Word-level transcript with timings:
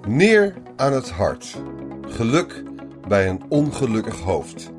Neer 0.00 0.54
aan 0.76 0.92
het 0.92 1.10
hart. 1.10 1.62
Geluk 2.02 2.62
bij 3.08 3.28
een 3.28 3.42
ongelukkig 3.48 4.18
hoofd. 4.20 4.70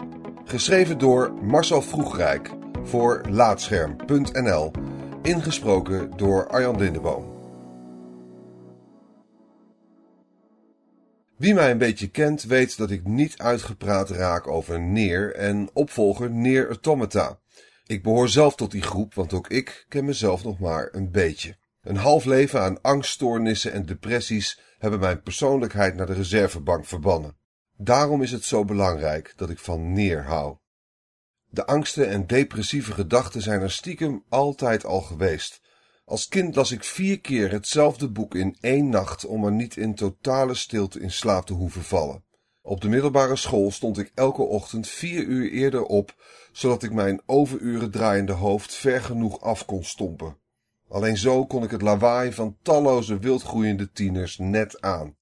Geschreven 0.45 0.97
door 0.97 1.33
Marcel 1.33 1.81
Vroegrijk 1.81 2.51
voor 2.83 3.21
Laatscherm.nl. 3.29 4.71
Ingesproken 5.21 6.11
door 6.17 6.47
Arjan 6.47 6.77
Lindeboom. 6.77 7.33
Wie 11.37 11.53
mij 11.53 11.71
een 11.71 11.77
beetje 11.77 12.09
kent, 12.09 12.43
weet 12.43 12.77
dat 12.77 12.91
ik 12.91 13.07
niet 13.07 13.37
uitgepraat 13.37 14.09
raak 14.09 14.47
over 14.47 14.79
Neer 14.79 15.35
en 15.35 15.69
opvolger 15.73 16.31
Neer 16.31 16.67
Automata. 16.67 17.39
Ik 17.85 18.03
behoor 18.03 18.29
zelf 18.29 18.55
tot 18.55 18.71
die 18.71 18.81
groep, 18.81 19.13
want 19.13 19.33
ook 19.33 19.47
ik 19.47 19.85
ken 19.89 20.05
mezelf 20.05 20.43
nog 20.43 20.59
maar 20.59 20.89
een 20.91 21.11
beetje. 21.11 21.55
Een 21.83 21.97
half 21.97 22.25
leven 22.25 22.61
aan 22.61 22.81
angststoornissen 22.81 23.71
en 23.71 23.85
depressies 23.85 24.59
hebben 24.77 24.99
mijn 24.99 25.21
persoonlijkheid 25.21 25.95
naar 25.95 26.05
de 26.05 26.13
reservebank 26.13 26.85
verbannen. 26.85 27.37
Daarom 27.77 28.21
is 28.21 28.31
het 28.31 28.43
zo 28.43 28.65
belangrijk 28.65 29.33
dat 29.35 29.49
ik 29.49 29.59
van 29.59 29.93
neer 29.93 30.23
hou. 30.23 30.57
De 31.49 31.65
angsten 31.65 32.09
en 32.09 32.27
depressieve 32.27 32.91
gedachten 32.91 33.41
zijn 33.41 33.61
er 33.61 33.71
stiekem 33.71 34.23
altijd 34.29 34.85
al 34.85 35.01
geweest. 35.01 35.61
Als 36.05 36.27
kind 36.27 36.55
las 36.55 36.71
ik 36.71 36.83
vier 36.83 37.21
keer 37.21 37.51
hetzelfde 37.51 38.09
boek 38.09 38.35
in 38.35 38.57
één 38.59 38.89
nacht 38.89 39.25
om 39.25 39.45
er 39.45 39.51
niet 39.51 39.77
in 39.77 39.95
totale 39.95 40.53
stilte 40.53 40.99
in 40.99 41.11
slaap 41.11 41.45
te 41.45 41.53
hoeven 41.53 41.83
vallen. 41.83 42.23
Op 42.61 42.81
de 42.81 42.89
middelbare 42.89 43.35
school 43.35 43.71
stond 43.71 43.97
ik 43.97 44.11
elke 44.15 44.41
ochtend 44.41 44.87
vier 44.87 45.23
uur 45.23 45.51
eerder 45.51 45.83
op, 45.83 46.15
zodat 46.51 46.83
ik 46.83 46.91
mijn 46.91 47.21
overuren 47.25 47.91
draaiende 47.91 48.31
hoofd 48.31 48.73
ver 48.73 49.01
genoeg 49.01 49.41
af 49.41 49.65
kon 49.65 49.83
stompen. 49.83 50.41
Alleen 50.93 51.17
zo 51.17 51.45
kon 51.45 51.63
ik 51.63 51.71
het 51.71 51.81
lawaai 51.81 52.33
van 52.33 52.57
talloze 52.61 53.19
wildgroeiende 53.19 53.91
tieners 53.91 54.37
net 54.37 54.81
aan. 54.81 55.15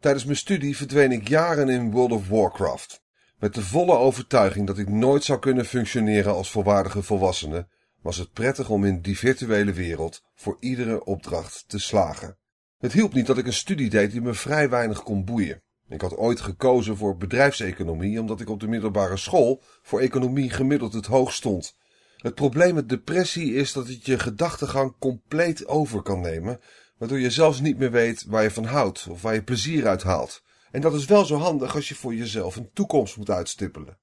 Tijdens 0.00 0.24
mijn 0.24 0.36
studie 0.36 0.76
verdween 0.76 1.12
ik 1.12 1.28
jaren 1.28 1.68
in 1.68 1.90
World 1.90 2.12
of 2.12 2.28
Warcraft. 2.28 3.02
Met 3.38 3.54
de 3.54 3.62
volle 3.62 3.96
overtuiging 3.96 4.66
dat 4.66 4.78
ik 4.78 4.88
nooit 4.88 5.24
zou 5.24 5.38
kunnen 5.38 5.64
functioneren 5.64 6.34
als 6.34 6.50
volwaardige 6.50 7.02
volwassene, 7.02 7.68
was 8.02 8.16
het 8.16 8.32
prettig 8.32 8.70
om 8.70 8.84
in 8.84 9.00
die 9.00 9.18
virtuele 9.18 9.72
wereld 9.72 10.22
voor 10.34 10.56
iedere 10.60 11.04
opdracht 11.04 11.64
te 11.66 11.78
slagen. 11.78 12.38
Het 12.78 12.92
hielp 12.92 13.14
niet 13.14 13.26
dat 13.26 13.38
ik 13.38 13.46
een 13.46 13.52
studie 13.52 13.90
deed 13.90 14.10
die 14.10 14.20
me 14.20 14.34
vrij 14.34 14.68
weinig 14.68 15.02
kon 15.02 15.24
boeien. 15.24 15.62
Ik 15.88 16.00
had 16.00 16.16
ooit 16.16 16.40
gekozen 16.40 16.96
voor 16.96 17.16
bedrijfseconomie 17.16 18.20
omdat 18.20 18.40
ik 18.40 18.48
op 18.48 18.60
de 18.60 18.68
middelbare 18.68 19.16
school 19.16 19.62
voor 19.82 20.00
economie 20.00 20.50
gemiddeld 20.50 20.92
het 20.92 21.06
hoogst 21.06 21.36
stond. 21.36 21.76
Het 22.24 22.34
probleem 22.34 22.74
met 22.74 22.88
depressie 22.88 23.54
is 23.54 23.72
dat 23.72 23.88
het 23.88 24.06
je 24.06 24.18
gedachtegang 24.18 24.94
compleet 24.98 25.66
over 25.66 26.02
kan 26.02 26.20
nemen, 26.20 26.60
waardoor 26.98 27.20
je 27.20 27.30
zelfs 27.30 27.60
niet 27.60 27.78
meer 27.78 27.90
weet 27.90 28.24
waar 28.24 28.42
je 28.42 28.50
van 28.50 28.64
houdt 28.64 29.06
of 29.08 29.22
waar 29.22 29.34
je 29.34 29.42
plezier 29.42 29.86
uit 29.86 30.02
haalt. 30.02 30.42
En 30.70 30.80
dat 30.80 30.94
is 30.94 31.04
wel 31.04 31.24
zo 31.24 31.36
handig 31.36 31.74
als 31.74 31.88
je 31.88 31.94
voor 31.94 32.14
jezelf 32.14 32.56
een 32.56 32.70
toekomst 32.72 33.16
moet 33.16 33.30
uitstippelen. 33.30 33.98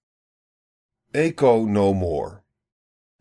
Eco 1.11 1.65
no 1.65 1.93
more. 1.93 2.43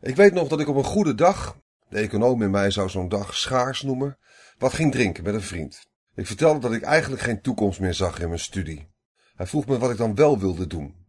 Ik 0.00 0.16
weet 0.16 0.32
nog 0.32 0.48
dat 0.48 0.60
ik 0.60 0.68
op 0.68 0.76
een 0.76 0.84
goede 0.84 1.14
dag, 1.14 1.56
de 1.88 1.98
econoom 1.98 2.42
in 2.42 2.50
mij 2.50 2.70
zou 2.70 2.88
zo'n 2.88 3.08
dag 3.08 3.36
schaars 3.36 3.82
noemen, 3.82 4.18
wat 4.58 4.72
ging 4.72 4.92
drinken 4.92 5.24
met 5.24 5.34
een 5.34 5.42
vriend. 5.42 5.86
Ik 6.14 6.26
vertelde 6.26 6.60
dat 6.60 6.72
ik 6.72 6.82
eigenlijk 6.82 7.22
geen 7.22 7.40
toekomst 7.40 7.80
meer 7.80 7.94
zag 7.94 8.20
in 8.20 8.28
mijn 8.28 8.40
studie. 8.40 8.88
Hij 9.34 9.46
vroeg 9.46 9.66
me 9.66 9.78
wat 9.78 9.90
ik 9.90 9.96
dan 9.96 10.14
wel 10.14 10.38
wilde 10.38 10.66
doen. 10.66 10.99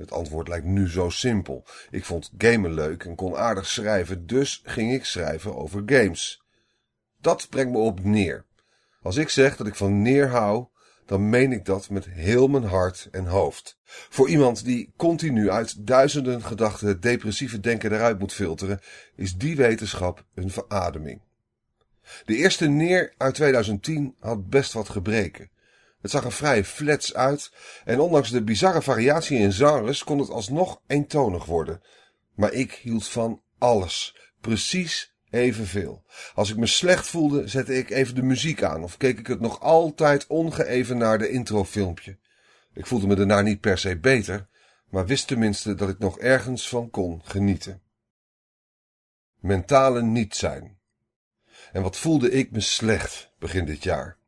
Het 0.00 0.12
antwoord 0.12 0.48
lijkt 0.48 0.66
nu 0.66 0.88
zo 0.88 1.08
simpel. 1.08 1.64
Ik 1.90 2.04
vond 2.04 2.30
gamen 2.38 2.72
leuk 2.72 3.04
en 3.04 3.14
kon 3.14 3.36
aardig 3.36 3.66
schrijven, 3.66 4.26
dus 4.26 4.62
ging 4.64 4.92
ik 4.92 5.04
schrijven 5.04 5.56
over 5.56 5.82
games. 5.86 6.42
Dat 7.20 7.46
brengt 7.50 7.72
me 7.72 7.78
op 7.78 8.04
neer. 8.04 8.44
Als 9.02 9.16
ik 9.16 9.28
zeg 9.28 9.56
dat 9.56 9.66
ik 9.66 9.74
van 9.74 10.02
neer 10.02 10.28
hou, 10.28 10.66
dan 11.06 11.28
meen 11.28 11.52
ik 11.52 11.64
dat 11.64 11.90
met 11.90 12.04
heel 12.04 12.48
mijn 12.48 12.64
hart 12.64 13.08
en 13.10 13.26
hoofd. 13.26 13.78
Voor 13.84 14.28
iemand 14.28 14.64
die 14.64 14.92
continu 14.96 15.50
uit 15.50 15.86
duizenden 15.86 16.42
gedachten 16.42 16.88
het 16.88 17.02
depressieve 17.02 17.60
denken 17.60 17.92
eruit 17.92 18.18
moet 18.18 18.32
filteren, 18.32 18.80
is 19.14 19.34
die 19.34 19.56
wetenschap 19.56 20.24
een 20.34 20.50
verademing. 20.50 21.20
De 22.24 22.36
eerste 22.36 22.68
neer 22.68 23.14
uit 23.16 23.34
2010 23.34 24.14
had 24.18 24.48
best 24.48 24.72
wat 24.72 24.88
gebreken. 24.88 25.50
Het 26.00 26.10
zag 26.10 26.24
er 26.24 26.32
vrij 26.32 26.64
flats 26.64 27.14
uit 27.14 27.52
en 27.84 28.00
ondanks 28.00 28.30
de 28.30 28.42
bizarre 28.42 28.82
variatie 28.82 29.38
in 29.38 29.52
genres 29.52 30.04
kon 30.04 30.18
het 30.18 30.30
alsnog 30.30 30.80
eentonig 30.86 31.44
worden. 31.44 31.82
Maar 32.34 32.52
ik 32.52 32.72
hield 32.72 33.08
van 33.08 33.42
alles, 33.58 34.16
precies 34.40 35.14
evenveel. 35.30 36.04
Als 36.34 36.50
ik 36.50 36.56
me 36.56 36.66
slecht 36.66 37.06
voelde, 37.06 37.48
zette 37.48 37.76
ik 37.76 37.90
even 37.90 38.14
de 38.14 38.22
muziek 38.22 38.62
aan 38.62 38.82
of 38.82 38.96
keek 38.96 39.18
ik 39.18 39.26
het 39.26 39.40
nog 39.40 39.60
altijd 39.60 40.26
ongeëvenaarde 40.26 41.28
introfilmpje. 41.28 42.18
Ik 42.74 42.86
voelde 42.86 43.06
me 43.06 43.14
daarna 43.14 43.40
niet 43.40 43.60
per 43.60 43.78
se 43.78 43.98
beter, 43.98 44.48
maar 44.88 45.06
wist 45.06 45.26
tenminste 45.26 45.74
dat 45.74 45.88
ik 45.88 45.98
nog 45.98 46.18
ergens 46.18 46.68
van 46.68 46.90
kon 46.90 47.20
genieten. 47.24 47.82
Mentale 49.40 50.02
niet 50.02 50.36
zijn. 50.36 50.78
En 51.72 51.82
wat 51.82 51.96
voelde 51.96 52.30
ik 52.30 52.50
me 52.50 52.60
slecht 52.60 53.32
begin 53.38 53.64
dit 53.64 53.82
jaar. 53.82 54.19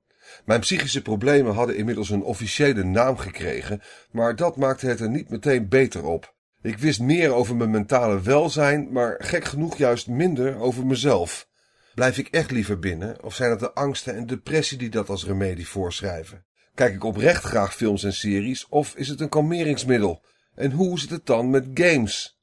Mijn 0.44 0.60
psychische 0.60 1.03
problemen 1.03 1.54
hadden 1.54 1.76
inmiddels 1.76 2.10
een 2.10 2.22
officiële 2.22 2.84
naam 2.84 3.16
gekregen, 3.16 3.82
maar 4.10 4.37
dat 4.37 4.56
maakte 4.56 4.87
het 4.87 5.00
er 5.00 5.10
niet 5.10 5.28
meteen 5.28 5.69
beter 5.69 6.04
op. 6.04 6.34
Ik 6.62 6.78
wist 6.78 7.00
meer 7.00 7.32
over 7.32 7.56
mijn 7.56 7.70
mentale 7.70 8.20
welzijn, 8.20 8.92
maar 8.92 9.15
gek 9.19 9.44
genoeg 9.44 9.76
juist 9.76 10.09
minder 10.09 10.59
over 10.59 10.87
mezelf. 10.87 11.48
Blijf 11.94 12.19
ik 12.19 12.28
echt 12.28 12.50
liever 12.50 12.78
binnen, 12.78 13.22
of 13.22 13.34
zijn 13.34 13.50
het 13.50 13.60
de 13.60 13.72
angsten 13.72 14.15
en 14.15 14.26
depressie 14.26 14.78
die 14.78 14.91
dat 14.91 15.09
als 15.09 15.25
remedie 15.25 15.69
voorschrijven? 15.69 16.44
Kijk 16.75 16.94
ik 16.94 17.04
oprecht 17.04 17.44
graag 17.44 17.75
films 17.75 18.04
en 18.04 18.12
series, 18.12 18.66
of 18.69 18.94
is 18.97 19.09
het 19.09 19.21
een 19.21 19.28
kalmeringsmiddel? 19.28 20.25
En 20.54 20.71
hoe 20.71 20.98
zit 20.98 21.10
het 21.10 21.26
dan 21.26 21.50
met 21.50 21.66
games? 21.75 22.38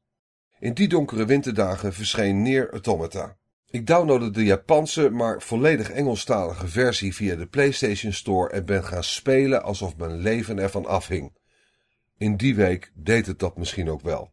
In 0.59 0.73
die 0.73 0.87
donkere 0.87 1.25
winterdagen 1.25 1.93
verscheen 1.93 2.41
Neer 2.41 2.69
Automata. 2.69 3.38
Ik 3.71 3.87
downloadde 3.87 4.31
de 4.31 4.43
Japanse, 4.43 5.09
maar 5.09 5.41
volledig 5.41 5.91
Engelstalige 5.91 6.67
versie 6.67 7.15
via 7.15 7.35
de 7.35 7.47
PlayStation 7.47 8.13
Store 8.13 8.49
en 8.49 8.65
ben 8.65 8.83
gaan 8.83 9.03
spelen 9.03 9.63
alsof 9.63 9.97
mijn 9.97 10.17
leven 10.17 10.59
ervan 10.59 10.85
afhing. 10.85 11.37
In 12.17 12.37
die 12.37 12.55
week 12.55 12.91
deed 12.95 13.25
het 13.25 13.39
dat 13.39 13.57
misschien 13.57 13.89
ook 13.89 14.01
wel. 14.01 14.31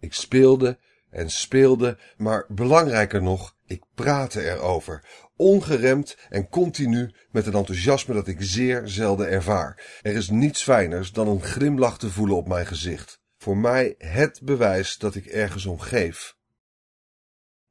Ik 0.00 0.12
speelde 0.12 0.78
en 1.10 1.30
speelde, 1.30 1.98
maar 2.16 2.44
belangrijker 2.48 3.22
nog, 3.22 3.56
ik 3.66 3.84
praatte 3.94 4.50
erover, 4.50 5.04
ongeremd 5.36 6.16
en 6.28 6.48
continu 6.48 7.14
met 7.30 7.46
een 7.46 7.54
enthousiasme 7.54 8.14
dat 8.14 8.28
ik 8.28 8.36
zeer 8.40 8.82
zelden 8.88 9.28
ervaar. 9.28 9.98
Er 10.02 10.14
is 10.14 10.30
niets 10.30 10.62
fijners 10.62 11.12
dan 11.12 11.28
een 11.28 11.42
glimlach 11.42 11.98
te 11.98 12.10
voelen 12.10 12.36
op 12.36 12.48
mijn 12.48 12.66
gezicht. 12.66 13.20
Voor 13.38 13.56
mij 13.56 13.94
het 13.98 14.40
bewijs 14.42 14.98
dat 14.98 15.14
ik 15.14 15.26
ergens 15.26 15.66
om 15.66 15.78
geef. 15.78 16.36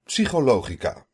Psychologica. 0.03 1.05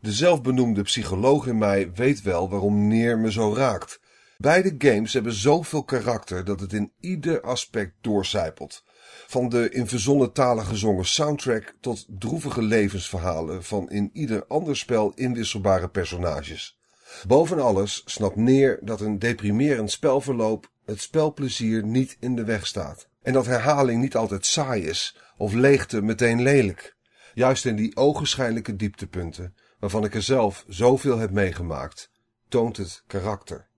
De 0.00 0.12
zelfbenoemde 0.12 0.82
psycholoog 0.82 1.46
in 1.46 1.58
mij 1.58 1.92
weet 1.92 2.22
wel 2.22 2.50
waarom 2.50 2.88
Neer 2.88 3.18
me 3.18 3.32
zo 3.32 3.54
raakt. 3.54 4.00
Beide 4.38 4.74
games 4.78 5.12
hebben 5.12 5.32
zoveel 5.32 5.84
karakter 5.84 6.44
dat 6.44 6.60
het 6.60 6.72
in 6.72 6.92
ieder 7.00 7.40
aspect 7.40 7.92
doorcijpelt. 8.00 8.84
Van 9.26 9.48
de 9.48 9.70
in 9.70 9.86
verzonnen 9.86 10.32
talen 10.32 10.64
gezongen 10.64 11.06
soundtrack 11.06 11.74
tot 11.80 12.06
droevige 12.08 12.62
levensverhalen 12.62 13.64
van 13.64 13.90
in 13.90 14.10
ieder 14.12 14.46
ander 14.46 14.76
spel 14.76 15.12
inwisselbare 15.14 15.88
personages. 15.88 16.78
Boven 17.26 17.60
alles 17.60 18.02
snapt 18.04 18.36
Neer 18.36 18.78
dat 18.82 19.00
een 19.00 19.18
deprimerend 19.18 19.90
spelverloop 19.90 20.70
het 20.84 21.00
spelplezier 21.00 21.84
niet 21.84 22.16
in 22.20 22.36
de 22.36 22.44
weg 22.44 22.66
staat. 22.66 23.08
En 23.22 23.32
dat 23.32 23.46
herhaling 23.46 24.00
niet 24.00 24.16
altijd 24.16 24.46
saai 24.46 24.82
is 24.82 25.16
of 25.36 25.52
leegte 25.52 26.02
meteen 26.02 26.42
lelijk. 26.42 26.98
Juist 27.34 27.66
in 27.66 27.76
die 27.76 27.96
ogenschijnlijke 27.96 28.76
dieptepunten, 28.76 29.54
waarvan 29.78 30.04
ik 30.04 30.14
er 30.14 30.22
zelf 30.22 30.64
zoveel 30.68 31.18
heb 31.18 31.30
meegemaakt, 31.30 32.10
toont 32.48 32.76
het 32.76 33.02
karakter. 33.06 33.68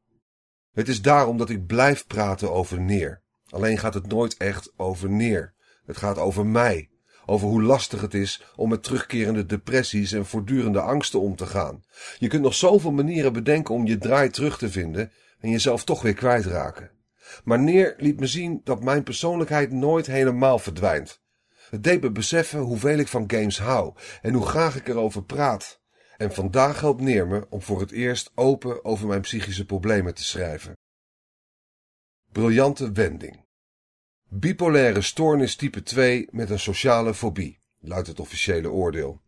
Het 0.72 0.88
is 0.88 1.02
daarom 1.02 1.36
dat 1.36 1.50
ik 1.50 1.66
blijf 1.66 2.06
praten 2.06 2.52
over 2.52 2.80
neer. 2.80 3.22
Alleen 3.48 3.78
gaat 3.78 3.94
het 3.94 4.06
nooit 4.06 4.36
echt 4.36 4.72
over 4.76 5.10
neer. 5.10 5.54
Het 5.84 5.96
gaat 5.96 6.18
over 6.18 6.46
mij. 6.46 6.90
Over 7.26 7.48
hoe 7.48 7.62
lastig 7.62 8.00
het 8.00 8.14
is 8.14 8.42
om 8.56 8.68
met 8.68 8.82
terugkerende 8.82 9.46
depressies 9.46 10.12
en 10.12 10.26
voortdurende 10.26 10.80
angsten 10.80 11.20
om 11.20 11.36
te 11.36 11.46
gaan. 11.46 11.82
Je 12.18 12.28
kunt 12.28 12.42
nog 12.42 12.54
zoveel 12.54 12.92
manieren 12.92 13.32
bedenken 13.32 13.74
om 13.74 13.86
je 13.86 13.98
draai 13.98 14.30
terug 14.30 14.58
te 14.58 14.70
vinden 14.70 15.12
en 15.38 15.50
jezelf 15.50 15.84
toch 15.84 16.02
weer 16.02 16.14
kwijtraken. 16.14 16.90
Maar 17.44 17.58
neer 17.58 17.94
liet 17.98 18.20
me 18.20 18.26
zien 18.26 18.60
dat 18.64 18.82
mijn 18.82 19.02
persoonlijkheid 19.02 19.72
nooit 19.72 20.06
helemaal 20.06 20.58
verdwijnt. 20.58 21.21
Het 21.72 21.84
deed 21.84 22.02
me 22.02 22.10
beseffen 22.10 22.60
hoeveel 22.60 22.98
ik 22.98 23.08
van 23.08 23.30
games 23.30 23.58
hou 23.58 23.94
en 24.22 24.34
hoe 24.34 24.46
graag 24.46 24.76
ik 24.76 24.88
erover 24.88 25.24
praat. 25.24 25.80
En 26.16 26.32
vandaag 26.32 26.80
helpt 26.80 27.00
neer 27.00 27.26
me 27.26 27.46
om 27.50 27.62
voor 27.62 27.80
het 27.80 27.90
eerst 27.90 28.32
open 28.34 28.84
over 28.84 29.06
mijn 29.06 29.20
psychische 29.20 29.66
problemen 29.66 30.14
te 30.14 30.24
schrijven. 30.24 30.76
Briljante 32.32 32.92
wending. 32.92 33.44
Bipolaire 34.28 35.00
stoornis 35.00 35.56
type 35.56 35.82
2 35.82 36.28
met 36.30 36.50
een 36.50 36.58
sociale 36.58 37.14
fobie, 37.14 37.60
luidt 37.80 38.08
het 38.08 38.20
officiële 38.20 38.70
oordeel. 38.70 39.22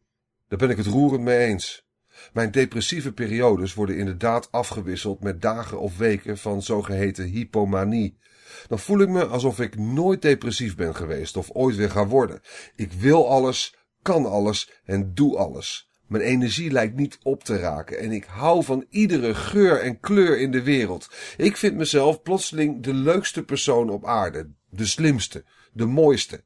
Daar 0.49 0.59
ben 0.59 0.71
ik 0.71 0.77
het 0.77 0.87
roerend 0.87 1.23
mee 1.23 1.47
eens. 1.47 1.87
Mijn 2.33 2.51
depressieve 2.51 3.13
periodes 3.13 3.75
worden 3.75 3.97
inderdaad 3.97 4.53
afgewisseld 4.53 5.23
met 5.23 5.43
dagen 5.43 5.81
of 5.81 5.97
weken 5.97 6.39
van 6.39 6.63
zogeheten 6.63 7.25
hypomanie. 7.25 8.19
Dan 8.67 8.79
voel 8.79 9.01
ik 9.01 9.09
me 9.09 9.27
alsof 9.27 9.61
ik 9.61 9.79
nooit 9.79 10.23
depressief 10.23 10.77
ben 10.77 10.97
geweest 10.97 11.37
of 11.37 11.51
ooit 11.51 11.77
weer 11.77 11.91
ga 11.91 12.07
worden. 12.07 12.41
Ik 12.77 12.93
wil 12.93 13.29
alles, 13.29 13.77
kan 14.03 14.27
alles 14.27 14.71
en 14.85 15.15
doe 15.15 15.37
alles. 15.37 15.93
Mijn 16.07 16.23
energie 16.23 16.71
lijkt 16.71 16.97
niet 16.97 17.19
op 17.23 17.45
te 17.45 17.57
raken 17.57 17.99
en 17.99 18.13
ik 18.13 18.25
hou 18.25 18.65
van 18.65 18.87
iedere 18.91 19.35
geur 19.35 19.81
en 19.81 20.01
kleur 20.01 20.41
in 20.41 20.51
de 20.51 20.63
wereld. 20.63 21.09
Ik 21.37 21.57
vind 21.57 21.77
mezelf 21.77 22.23
plotseling 22.23 22.83
de 22.83 22.95
leukste 22.95 23.45
persoon 23.45 23.91
op 23.91 24.07
aarde, 24.07 24.51
de 24.71 24.87
slimste, 24.87 25.45
de 25.73 25.87
mooiste. 25.87 26.45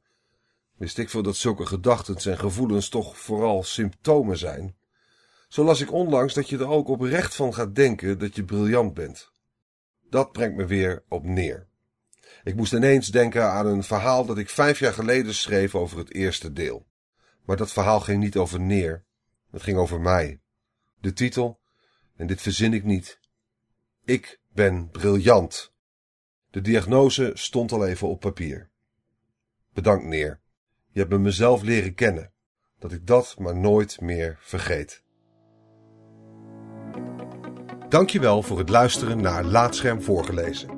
Wist 0.76 0.98
ik 0.98 1.08
veel 1.08 1.22
dat 1.22 1.36
zulke 1.36 1.66
gedachten 1.66 2.32
en 2.32 2.38
gevoelens 2.38 2.88
toch 2.88 3.18
vooral 3.18 3.62
symptomen 3.62 4.38
zijn? 4.38 4.76
Zo 5.48 5.64
las 5.64 5.80
ik 5.80 5.92
onlangs 5.92 6.34
dat 6.34 6.48
je 6.48 6.58
er 6.58 6.68
ook 6.68 6.88
oprecht 6.88 7.34
van 7.34 7.54
gaat 7.54 7.74
denken 7.74 8.18
dat 8.18 8.36
je 8.36 8.44
briljant 8.44 8.94
bent. 8.94 9.32
Dat 10.10 10.32
brengt 10.32 10.56
me 10.56 10.66
weer 10.66 11.04
op 11.08 11.24
neer. 11.24 11.67
Ik 12.42 12.54
moest 12.54 12.72
ineens 12.72 13.08
denken 13.08 13.50
aan 13.50 13.66
een 13.66 13.82
verhaal 13.82 14.24
dat 14.24 14.38
ik 14.38 14.48
vijf 14.48 14.78
jaar 14.78 14.92
geleden 14.92 15.34
schreef 15.34 15.74
over 15.74 15.98
het 15.98 16.14
eerste 16.14 16.52
deel. 16.52 16.86
Maar 17.44 17.56
dat 17.56 17.72
verhaal 17.72 18.00
ging 18.00 18.22
niet 18.22 18.36
over 18.36 18.60
neer, 18.60 19.04
het 19.50 19.62
ging 19.62 19.78
over 19.78 20.00
mij. 20.00 20.40
De 21.00 21.12
titel, 21.12 21.60
en 22.16 22.26
dit 22.26 22.40
verzin 22.40 22.72
ik 22.72 22.84
niet. 22.84 23.20
Ik 24.04 24.40
ben 24.52 24.90
briljant. 24.90 25.72
De 26.50 26.60
diagnose 26.60 27.30
stond 27.34 27.72
al 27.72 27.86
even 27.86 28.08
op 28.08 28.20
papier. 28.20 28.70
Bedankt, 29.72 30.04
neer. 30.04 30.40
Je 30.90 30.98
hebt 30.98 31.12
me 31.12 31.18
mezelf 31.18 31.62
leren 31.62 31.94
kennen, 31.94 32.32
dat 32.78 32.92
ik 32.92 33.06
dat 33.06 33.38
maar 33.38 33.56
nooit 33.56 34.00
meer 34.00 34.38
vergeet. 34.40 35.02
Dankjewel 37.88 38.42
voor 38.42 38.58
het 38.58 38.68
luisteren 38.68 39.20
naar 39.20 39.44
Laatscherm 39.44 40.02
voorgelezen. 40.02 40.77